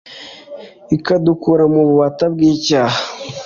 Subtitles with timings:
[0.95, 2.99] ikadukura mu bubāta bw'icyaha